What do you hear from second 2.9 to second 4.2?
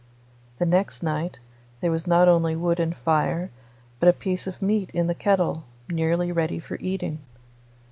fire, but a